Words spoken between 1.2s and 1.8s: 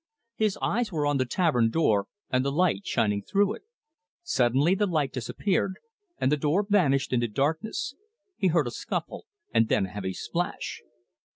tavern